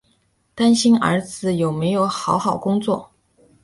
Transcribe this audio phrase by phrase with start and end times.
[0.55, 3.11] 担心儿子有没有好好工作